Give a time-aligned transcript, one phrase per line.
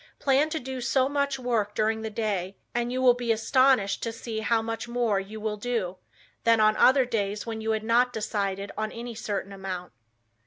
[0.17, 4.11] Plan to do so much work during the day and you will be astonished to
[4.11, 5.97] see how much more you will do,
[6.43, 9.91] than on other days, when you had not decided on any certain amount.